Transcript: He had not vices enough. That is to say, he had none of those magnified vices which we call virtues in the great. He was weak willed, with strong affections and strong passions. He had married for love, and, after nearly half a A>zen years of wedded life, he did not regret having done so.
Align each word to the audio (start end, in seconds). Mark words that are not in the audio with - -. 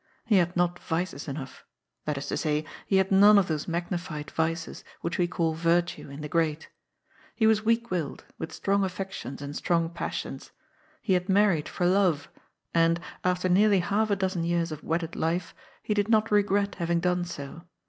He 0.25 0.37
had 0.37 0.55
not 0.57 0.79
vices 0.79 1.27
enough. 1.27 1.63
That 2.05 2.17
is 2.17 2.25
to 2.29 2.35
say, 2.35 2.65
he 2.87 2.95
had 2.95 3.11
none 3.11 3.37
of 3.37 3.47
those 3.47 3.67
magnified 3.67 4.31
vices 4.31 4.83
which 5.01 5.19
we 5.19 5.27
call 5.27 5.53
virtues 5.53 6.09
in 6.09 6.21
the 6.21 6.27
great. 6.27 6.69
He 7.35 7.45
was 7.45 7.63
weak 7.63 7.91
willed, 7.91 8.25
with 8.39 8.51
strong 8.51 8.83
affections 8.83 9.43
and 9.43 9.55
strong 9.55 9.91
passions. 9.91 10.49
He 11.03 11.13
had 11.13 11.29
married 11.29 11.69
for 11.69 11.85
love, 11.85 12.29
and, 12.73 12.99
after 13.23 13.47
nearly 13.47 13.81
half 13.81 14.09
a 14.09 14.15
A>zen 14.17 14.43
years 14.43 14.71
of 14.71 14.83
wedded 14.83 15.15
life, 15.15 15.53
he 15.83 15.93
did 15.93 16.09
not 16.09 16.31
regret 16.31 16.77
having 16.81 16.99
done 16.99 17.23
so. 17.23 17.61